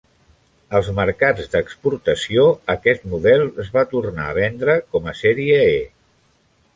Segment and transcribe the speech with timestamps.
[0.77, 5.77] Als mercats d'exportació aquest model es va tornar a vendre com a sèrie E.